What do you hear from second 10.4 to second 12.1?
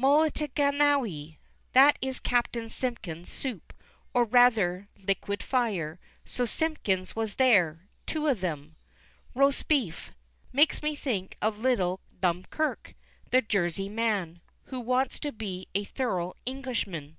Makes me think of little